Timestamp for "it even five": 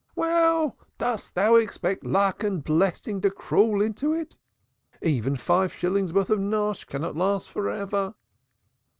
4.13-5.71